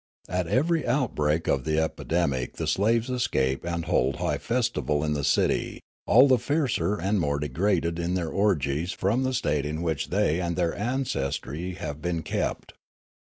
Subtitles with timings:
[0.29, 5.23] At every outbreak of the epidemic the slaves escape and hold high festival in the
[5.23, 10.09] city, all the fiercer and more degraded in their orgies from the state in which
[10.09, 12.73] they and their ancestry have been kept.